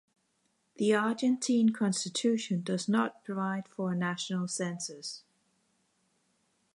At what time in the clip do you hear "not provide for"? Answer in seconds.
2.89-3.91